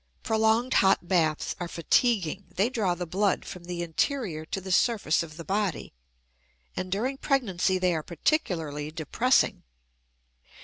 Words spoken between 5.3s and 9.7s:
the body; and during pregnancy they are particularly depressing.